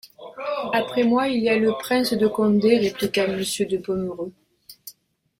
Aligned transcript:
Après 0.73 1.03
moi, 1.03 1.27
il 1.27 1.43
y 1.43 1.49
a 1.49 1.59
le 1.59 1.73
prince 1.73 2.13
de 2.13 2.25
Condé, 2.25 2.79
répliqua 2.79 3.27
Monsieur 3.27 3.67
de 3.67 3.77
Pomereux. 3.77 4.33